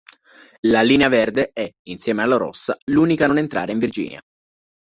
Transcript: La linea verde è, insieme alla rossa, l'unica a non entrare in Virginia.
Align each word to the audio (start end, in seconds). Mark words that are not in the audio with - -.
La 0.61 0.81
linea 0.81 1.09
verde 1.09 1.51
è, 1.53 1.71
insieme 1.83 2.23
alla 2.23 2.35
rossa, 2.37 2.75
l'unica 2.85 3.25
a 3.25 3.27
non 3.27 3.37
entrare 3.37 3.71
in 3.71 3.77
Virginia. 3.77 4.19